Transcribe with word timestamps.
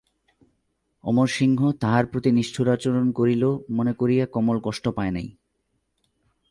অমরসিংহ 1.03 1.59
তাহার 1.79 2.05
প্রতি 2.05 2.29
নিষ্ঠুরাচরণ 2.31 3.05
করিল 3.11 3.43
মনে 3.69 3.93
করিয়া 3.93 4.25
কমল 4.25 4.57
কষ্ট 4.63 4.85
পায় 4.87 5.11
নাই। 5.11 5.27